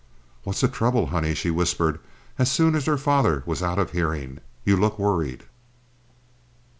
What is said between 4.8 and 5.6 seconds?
worried."